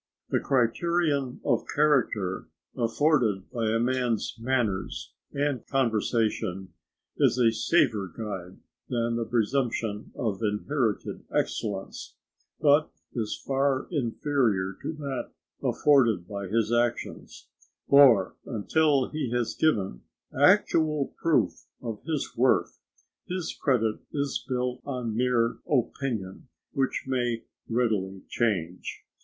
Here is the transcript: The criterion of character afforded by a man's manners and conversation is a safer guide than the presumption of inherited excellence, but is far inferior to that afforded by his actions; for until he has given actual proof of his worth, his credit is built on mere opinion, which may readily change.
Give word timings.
The 0.31 0.39
criterion 0.39 1.41
of 1.45 1.67
character 1.75 2.47
afforded 2.75 3.51
by 3.51 3.69
a 3.69 3.79
man's 3.79 4.35
manners 4.39 5.13
and 5.31 5.63
conversation 5.67 6.73
is 7.17 7.37
a 7.37 7.51
safer 7.51 8.07
guide 8.07 8.57
than 8.89 9.15
the 9.15 9.27
presumption 9.29 10.11
of 10.15 10.41
inherited 10.41 11.23
excellence, 11.31 12.15
but 12.59 12.89
is 13.13 13.39
far 13.45 13.87
inferior 13.91 14.75
to 14.81 14.91
that 14.93 15.29
afforded 15.61 16.27
by 16.27 16.47
his 16.47 16.73
actions; 16.73 17.45
for 17.87 18.35
until 18.47 19.07
he 19.09 19.29
has 19.29 19.53
given 19.53 20.01
actual 20.33 21.13
proof 21.21 21.67
of 21.79 22.01
his 22.05 22.35
worth, 22.35 22.79
his 23.27 23.53
credit 23.53 23.99
is 24.11 24.43
built 24.49 24.81
on 24.83 25.15
mere 25.15 25.59
opinion, 25.71 26.47
which 26.73 27.03
may 27.05 27.43
readily 27.69 28.23
change. 28.27 29.03